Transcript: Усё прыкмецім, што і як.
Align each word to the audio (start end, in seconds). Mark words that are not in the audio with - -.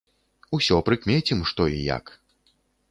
Усё 0.59 0.79
прыкмецім, 0.89 1.39
што 1.53 1.61
і 1.77 1.87
як. 1.97 2.05